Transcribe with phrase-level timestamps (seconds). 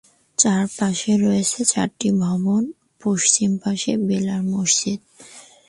[0.37, 2.61] চারপাশে রয়েছে চারটি ভবন
[3.01, 4.99] পশ্চিম পাশে বেলাল মসজিদ।